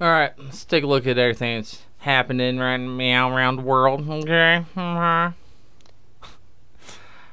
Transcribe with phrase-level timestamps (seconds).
[0.00, 4.08] All right, let's take a look at everything that's happening right now around the world.
[4.08, 4.64] Okay.
[4.76, 5.30] Uh-huh.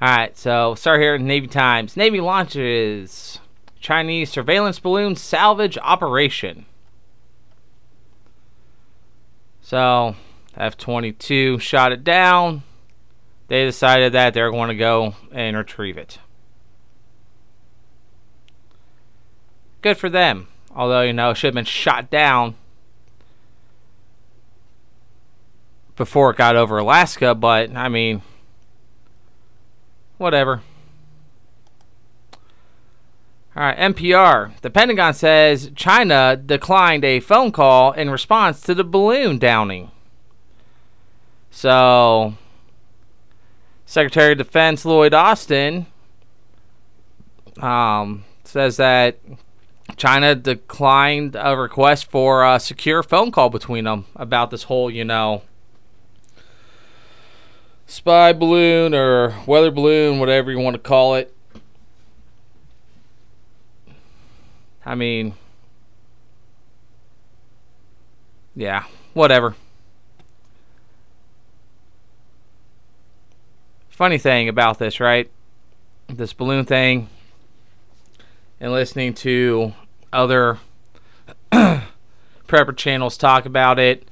[0.00, 1.96] All right, so start here Navy Times.
[1.96, 3.40] Navy launches
[3.80, 6.66] Chinese surveillance balloon salvage operation.
[9.60, 10.16] So
[10.56, 12.62] F 22 shot it down.
[13.48, 16.18] They decided that they're going to go and retrieve it.
[19.82, 20.48] Good for them.
[20.74, 22.54] Although, you know, it should have been shot down
[25.96, 28.22] before it got over Alaska, but I mean,
[30.18, 30.62] whatever.
[33.54, 34.58] All right, NPR.
[34.62, 39.90] The Pentagon says China declined a phone call in response to the balloon downing.
[41.50, 42.34] So,
[43.84, 45.84] Secretary of Defense Lloyd Austin
[47.60, 49.18] um, says that
[50.02, 55.04] China declined a request for a secure phone call between them about this whole, you
[55.04, 55.42] know,
[57.86, 61.32] spy balloon or weather balloon, whatever you want to call it.
[64.84, 65.34] I mean,
[68.56, 69.54] yeah, whatever.
[73.88, 75.30] Funny thing about this, right?
[76.08, 77.08] This balloon thing,
[78.58, 79.74] and listening to
[80.12, 80.58] other
[81.50, 84.06] prepper channels talk about it,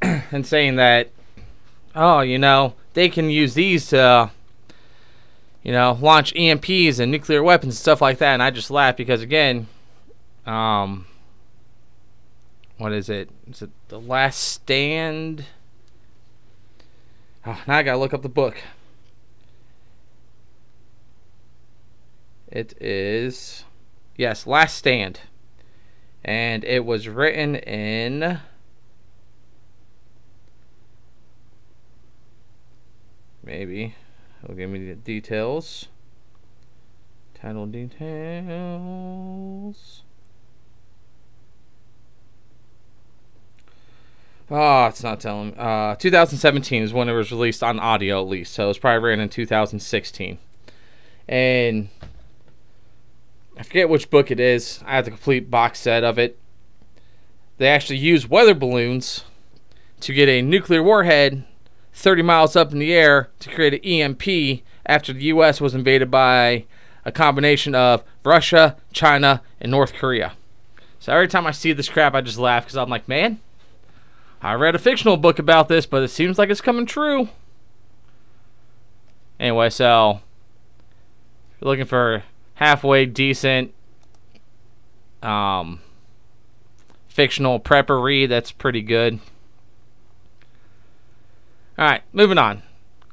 [0.00, 1.10] and saying that,
[1.94, 4.30] oh, you know, they can use these to,
[5.62, 8.34] you know, launch EMPs and nuclear weapons and stuff like that.
[8.34, 9.66] And I just laugh because, again,
[10.46, 11.06] um,
[12.78, 13.28] what is it?
[13.50, 15.46] Is it The Last Stand?
[17.46, 18.56] Oh, now I gotta look up the book.
[22.48, 23.64] It is,
[24.16, 25.20] yes, Last Stand.
[26.24, 28.40] And it was written in.
[33.42, 33.94] Maybe.
[34.42, 35.88] It'll give me the details.
[37.34, 38.04] Title details.
[44.50, 45.54] Oh, it's not telling.
[45.58, 48.52] Uh, 2017 is when it was released on audio, at least.
[48.54, 50.38] So it was probably written in 2016.
[51.26, 51.88] And
[53.56, 54.82] I forget which book it is.
[54.84, 56.38] I have the complete box set of it.
[57.58, 59.24] They actually use weather balloons
[60.00, 61.44] to get a nuclear warhead
[61.92, 65.60] 30 miles up in the air to create an EMP after the U.S.
[65.60, 66.64] was invaded by
[67.04, 70.32] a combination of Russia, China, and North Korea.
[70.98, 73.38] So every time I see this crap, I just laugh because I'm like, man,
[74.42, 77.28] I read a fictional book about this, but it seems like it's coming true.
[79.38, 80.20] Anyway, so
[81.52, 83.74] if you're looking for halfway decent
[85.22, 85.80] um,
[87.08, 89.20] fictional prepper read, that's pretty good.
[91.78, 92.62] All right, moving on.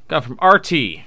[0.07, 1.01] Got from RT.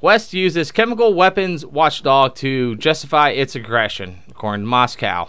[0.00, 5.28] West uses chemical weapons watchdog to justify its aggression, according to Moscow.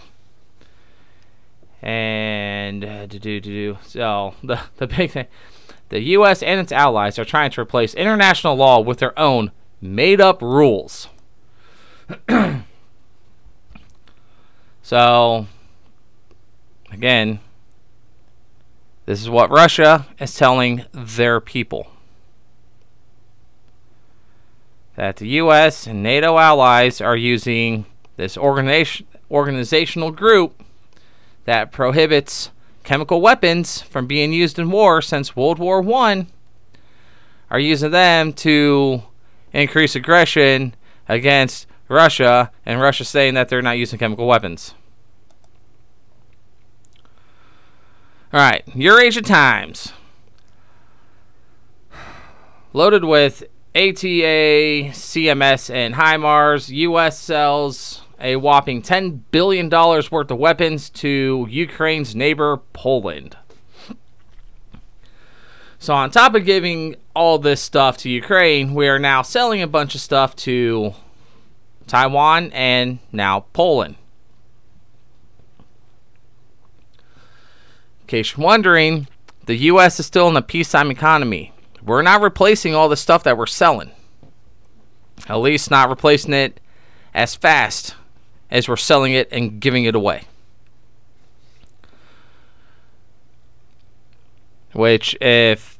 [1.82, 3.78] And uh, do do do.
[3.82, 5.26] So the the big thing,
[5.88, 6.42] the U.S.
[6.42, 9.50] and its allies are trying to replace international law with their own
[9.80, 11.08] made-up rules.
[14.82, 15.46] so
[16.90, 17.40] again,
[19.06, 21.88] this is what Russia is telling their people.
[24.96, 25.86] That the U.S.
[25.86, 30.62] and NATO allies are using this organization, organizational group
[31.44, 32.50] that prohibits
[32.84, 36.26] chemical weapons from being used in war since World War One
[37.50, 39.02] are using them to
[39.52, 40.74] increase aggression
[41.08, 44.74] against Russia, and Russia saying that they're not using chemical weapons.
[48.32, 49.92] All right, Eurasia Times.
[52.72, 53.42] Loaded with
[53.74, 54.94] ATACMS,
[55.74, 57.18] and HIMARS, U.S.
[57.18, 63.36] sells a whopping $10 billion worth of weapons to Ukraine's neighbor, Poland.
[65.80, 69.66] So, on top of giving all this stuff to Ukraine, we are now selling a
[69.66, 70.94] bunch of stuff to
[71.90, 73.96] Taiwan and now Poland.
[78.02, 79.08] In case you're wondering,
[79.46, 79.98] the U.S.
[79.98, 81.52] is still in a peacetime economy.
[81.84, 83.90] We're not replacing all the stuff that we're selling.
[85.28, 86.60] At least not replacing it
[87.12, 87.96] as fast
[88.52, 90.26] as we're selling it and giving it away.
[94.72, 95.76] Which, if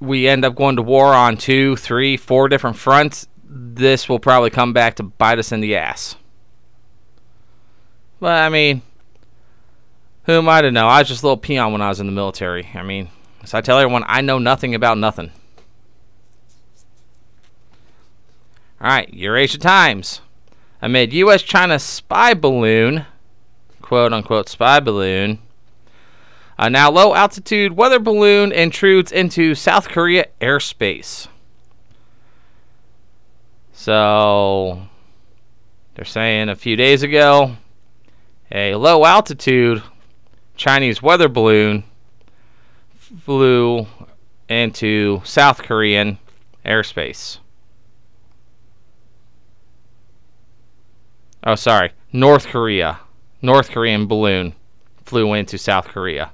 [0.00, 4.50] we end up going to war on two, three, four different fronts, this will probably
[4.50, 6.14] come back to bite us in the ass.
[8.20, 8.82] But, I mean,
[10.24, 10.86] Who am I to know?
[10.86, 12.68] I was just a little peon when I was in the military.
[12.74, 13.08] I mean,
[13.44, 15.32] so I tell everyone I know nothing about nothing.
[18.80, 20.20] All right, Eurasia Times.
[20.82, 21.42] Amid U.S.
[21.42, 23.04] China spy balloon,
[23.82, 25.38] quote unquote spy balloon,
[26.58, 31.26] a now low altitude weather balloon intrudes into South Korea airspace.
[33.80, 34.78] So,
[35.94, 37.56] they're saying a few days ago,
[38.52, 39.82] a low altitude
[40.54, 41.84] Chinese weather balloon
[42.98, 43.86] flew
[44.50, 46.18] into South Korean
[46.62, 47.38] airspace.
[51.42, 51.92] Oh, sorry.
[52.12, 53.00] North Korea.
[53.40, 54.52] North Korean balloon
[55.06, 56.32] flew into South Korea.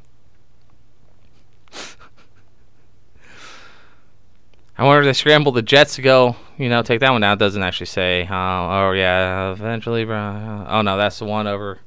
[4.79, 7.33] I wonder if they scrambled the jets to go, you know, take that one down.
[7.33, 8.25] It doesn't actually say.
[8.25, 10.05] Uh, oh, yeah, eventually.
[10.05, 11.81] Uh, oh, no, that's the one over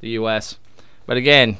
[0.00, 0.58] the U.S.
[1.06, 1.58] But again,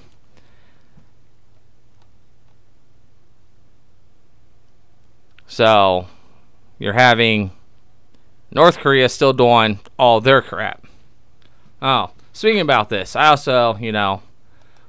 [5.46, 6.08] so
[6.78, 7.52] you're having
[8.50, 10.86] North Korea still doing all their crap.
[11.80, 14.22] Oh, speaking about this, I also, you know,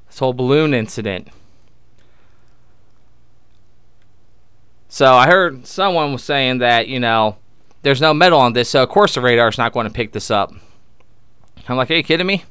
[0.07, 1.27] this whole balloon incident.
[4.95, 7.35] So I heard someone was saying that, you know,
[7.81, 10.31] there's no metal on this, so of course the radar's not going to pick this
[10.31, 10.53] up.
[11.67, 12.45] I'm like, are you kidding me?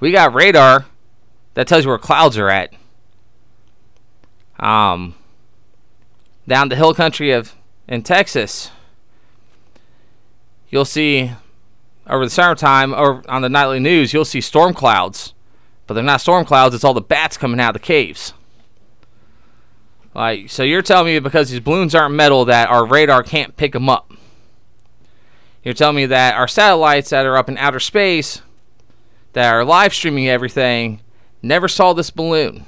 [0.00, 0.84] We got radar
[1.54, 2.74] that tells you where clouds are at.
[4.58, 5.14] Um,
[6.46, 7.54] down the hill country of
[7.88, 8.70] in Texas,
[10.68, 11.32] you'll see
[12.06, 15.32] over the summertime or on the nightly news, you'll see storm clouds,
[15.86, 16.74] but they're not storm clouds.
[16.74, 18.34] It's all the bats coming out of the caves.
[20.14, 23.72] Like, so you're telling me because these balloons aren't metal that our radar can't pick
[23.72, 24.12] them up?
[25.62, 28.42] You're telling me that our satellites that are up in outer space
[29.34, 31.00] that are live streaming everything
[31.42, 32.64] never saw this balloon.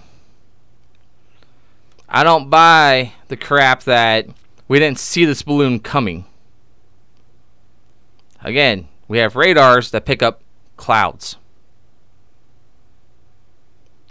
[2.09, 4.27] I don't buy the crap that
[4.69, 6.27] we didn't see this balloon coming.
[8.43, 10.43] Again, we have radars that pick up
[10.77, 11.37] clouds.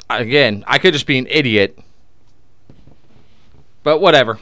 [0.10, 1.78] Again, I could just be an idiot
[3.84, 4.40] but whatever.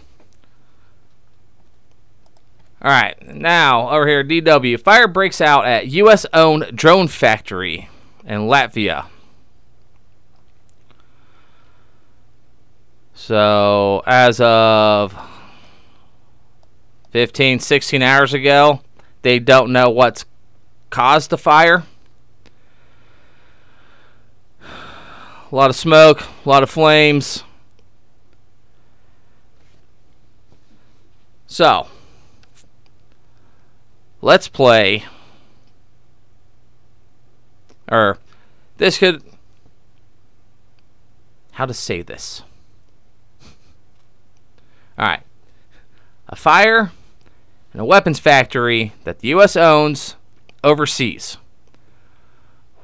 [2.81, 4.79] All right, now over here, DW.
[4.79, 6.25] Fire breaks out at U.S.
[6.31, 7.89] owned drone factory
[8.23, 9.07] in Latvia.
[13.13, 15.13] So, as of
[17.11, 18.79] 15, 16 hours ago,
[19.23, 20.23] they don't know what's
[20.89, 21.83] caused the fire.
[24.61, 27.43] A lot of smoke, a lot of flames.
[31.51, 31.87] So,
[34.21, 35.03] let's play.
[37.91, 38.19] Or,
[38.77, 39.23] this could.
[41.53, 42.43] How to say this?
[44.97, 45.23] Alright.
[46.27, 46.91] A fire
[47.73, 49.55] in a weapons factory that the U.S.
[49.55, 50.15] owns
[50.63, 51.37] overseas.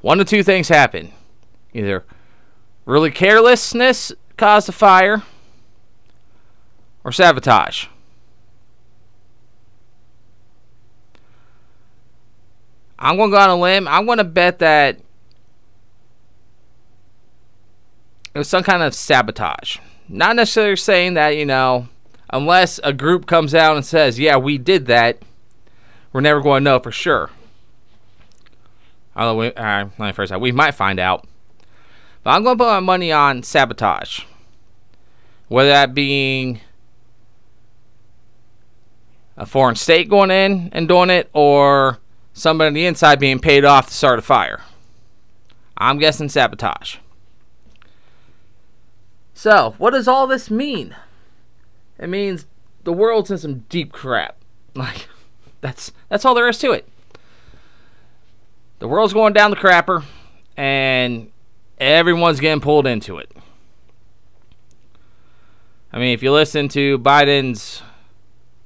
[0.01, 1.11] One of two things happen.
[1.71, 2.03] Either
[2.85, 5.21] really carelessness caused the fire,
[7.03, 7.85] or sabotage.
[13.05, 13.87] I'm to go on a limb.
[13.87, 14.97] I'm to bet that
[18.33, 19.77] it was some kind of sabotage.
[20.09, 21.87] Not necessarily saying that, you know,
[22.31, 25.19] unless a group comes out and says, yeah, we did that,
[26.11, 27.29] we're never going to know for sure.
[29.15, 31.27] Although, we, uh, let me first say, we might find out.
[32.23, 34.21] But I'm going to put my money on sabotage.
[35.47, 36.59] Whether that being
[39.37, 41.99] a foreign state going in and doing it, or
[42.35, 44.61] somebody on the inside being paid off to start a fire.
[45.77, 46.97] I'm guessing sabotage.
[49.33, 50.95] So, what does all this mean?
[51.97, 52.45] It means
[52.83, 54.37] the world's in some deep crap.
[54.77, 55.07] Like,
[55.61, 56.85] that's that's all there is to it.
[58.79, 60.03] The world's going down the crapper,
[60.57, 61.31] and
[61.77, 63.31] everyone's getting pulled into it.
[65.93, 67.81] I mean, if you listen to Biden's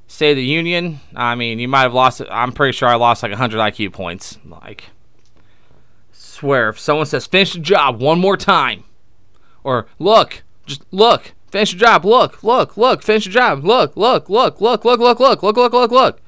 [0.09, 2.19] State of the Union, I mean, you might have lost.
[2.31, 4.39] I'm pretty sure I lost like 100 IQ points.
[4.43, 4.85] Like,
[6.11, 8.85] swear, if someone says finish the job one more time,
[9.63, 14.31] or look, just look, finish the job, look, look, look, finish the job, look, look,
[14.31, 16.21] look, look, look, look, look, look, look, look, look.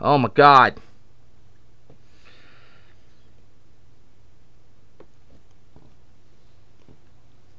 [0.00, 0.74] Oh my God.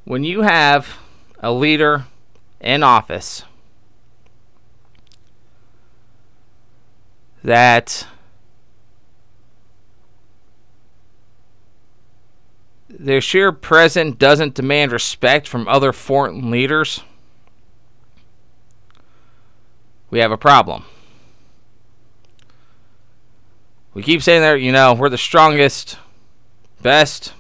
[0.04, 0.98] When you have
[1.40, 2.08] a leader
[2.60, 3.46] in office
[7.46, 8.08] that
[12.90, 17.02] their sheer presence doesn't demand respect from other foreign leaders,
[20.10, 20.86] we have a problem.
[23.94, 26.00] We keep saying that, you know, we're the strongest,
[26.82, 27.32] best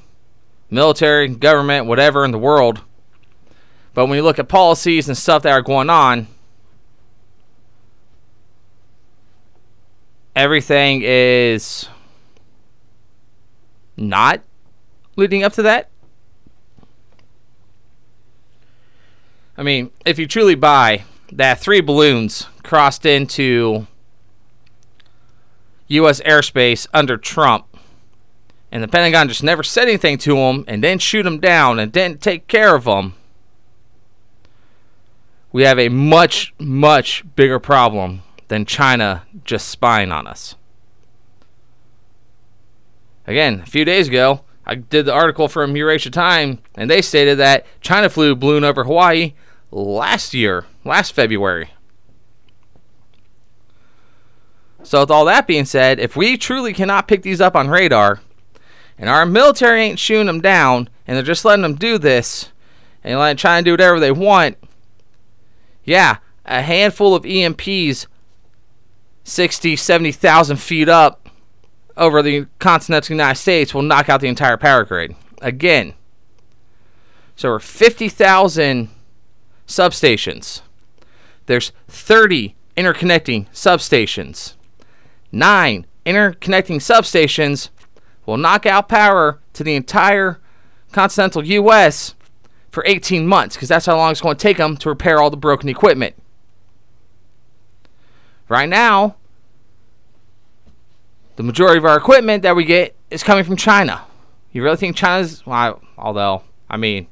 [0.69, 2.81] military, government, whatever in the world.
[3.95, 6.27] But when you look at policies and stuff that are going on,
[10.35, 11.87] everything is
[13.97, 14.41] not
[15.15, 15.89] leading up to that.
[19.57, 23.87] I mean, if you truly buy that three balloons crossed into
[25.87, 26.19] U.S.
[26.21, 27.65] airspace under Trump,
[28.71, 31.91] and the Pentagon just never said anything to them and then shoot them down and
[31.91, 33.13] didn't take care of them,
[35.53, 40.55] we have a much, much bigger problem than China just spying on us.
[43.27, 47.37] Again, a few days ago, I did the article from Eurasia Time, and they stated
[47.37, 49.33] that China flew balloon over Hawaii
[49.71, 51.69] last year, last February.
[54.83, 58.21] So, with all that being said, if we truly cannot pick these up on radar,
[58.97, 62.51] and our military ain't shooting them down, and they're just letting them do this,
[63.03, 64.57] and letting China do whatever they want,
[65.83, 68.05] yeah, a handful of EMPs
[69.25, 71.27] 60, 70,000 feet up
[71.97, 75.15] over the continental United States will knock out the entire power grid.
[75.41, 75.95] Again,
[77.35, 78.89] so we're 50,000
[79.67, 80.61] substations.
[81.47, 84.53] There's 30 interconnecting substations.
[85.31, 87.69] Nine interconnecting substations
[88.27, 90.39] will knock out power to the entire
[90.91, 92.13] continental U.S.
[92.69, 95.31] for 18 months because that's how long it's going to take them to repair all
[95.31, 96.15] the broken equipment.
[98.47, 99.15] Right now,
[101.35, 104.03] the majority of our equipment that we get is coming from China.
[104.51, 105.45] You really think China's.
[105.45, 107.07] Well, although, I mean,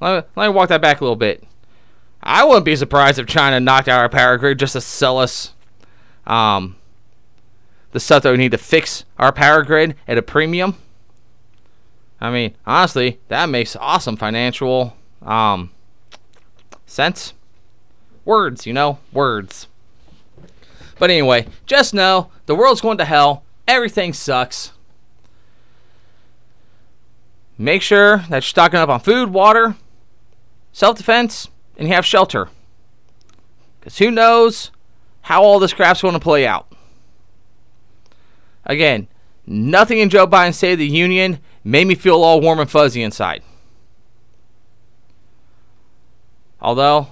[0.00, 1.44] let me, let me walk that back a little bit.
[2.22, 5.52] I wouldn't be surprised if China knocked out our power grid just to sell us
[6.26, 6.76] um,
[7.92, 10.76] the stuff that we need to fix our power grid at a premium.
[12.20, 15.70] I mean, honestly, that makes awesome financial um,
[16.86, 17.32] sense.
[18.24, 19.68] Words, you know, words.
[20.98, 23.44] But anyway, just know the world's going to hell.
[23.66, 24.72] Everything sucks.
[27.56, 29.76] Make sure that you're stocking up on food, water,
[30.72, 32.48] self defense, and you have shelter.
[33.80, 34.70] Because who knows
[35.22, 36.72] how all this crap's going to play out.
[38.64, 39.08] Again,
[39.46, 43.02] nothing in Joe Biden's State of the Union made me feel all warm and fuzzy
[43.02, 43.42] inside.
[46.60, 47.08] Although,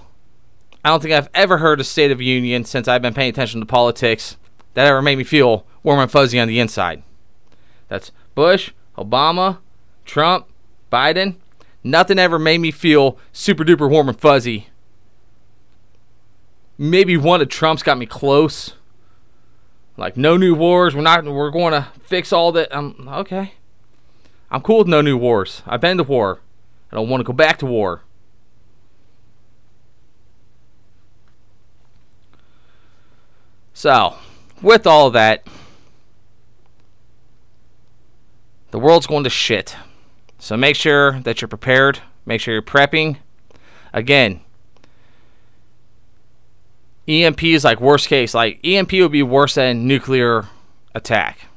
[0.83, 3.59] I don't think I've ever heard a State of Union since I've been paying attention
[3.59, 4.37] to politics
[4.73, 7.03] that ever made me feel warm and fuzzy on the inside.
[7.87, 9.59] That's Bush, Obama,
[10.05, 10.47] Trump,
[10.91, 11.35] Biden.
[11.83, 14.67] Nothing ever made me feel super duper warm and fuzzy.
[16.77, 18.73] Maybe one of Trump's got me close.
[19.97, 20.95] Like no new wars.
[20.95, 21.25] We're not.
[21.25, 22.75] We're going to fix all that.
[22.75, 23.53] I'm um, okay.
[24.51, 25.63] I'm cool with no new wars.
[25.65, 26.39] I've been to war.
[26.91, 28.03] I don't want to go back to war.
[33.77, 34.15] So,
[34.59, 35.45] with all that,
[38.71, 39.75] the world's going to shit.
[40.39, 41.99] So make sure that you're prepared.
[42.25, 43.17] Make sure you're prepping.
[43.93, 44.39] Again,
[47.07, 48.33] EMP is like worst case.
[48.33, 50.47] Like EMP would be worse than nuclear
[50.95, 51.47] attack.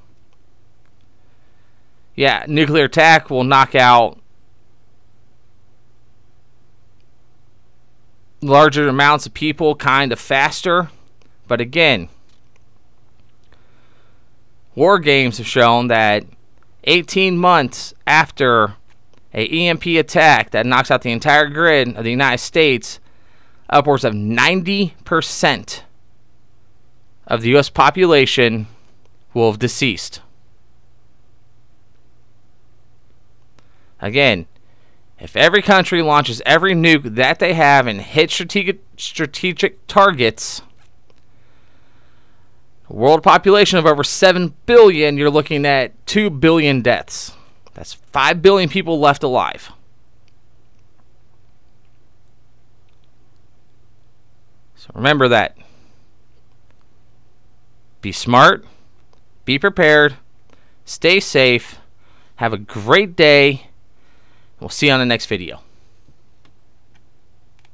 [2.14, 4.18] Yeah, nuclear attack will knock out
[8.42, 10.90] larger amounts of people kind of faster.
[11.50, 12.08] But again,
[14.76, 16.24] war games have shown that
[16.84, 18.74] 18 months after
[19.34, 23.00] a EMP attack that knocks out the entire grid of the United States,
[23.68, 25.80] upwards of 90%
[27.26, 27.68] of the U.S.
[27.68, 28.68] population
[29.34, 30.20] will have deceased.
[33.98, 34.46] Again,
[35.18, 40.62] if every country launches every nuke that they have and hits strategic, strategic targets,
[42.94, 47.32] world population of over 7 billion, you're looking at 2 billion deaths.
[47.74, 49.70] That's 5 billion people left alive.
[54.76, 55.56] So remember that.
[58.00, 58.64] Be smart,
[59.44, 60.16] be prepared,
[60.86, 61.78] stay safe,
[62.36, 63.68] have a great day.
[64.58, 65.60] We'll see you on the next video.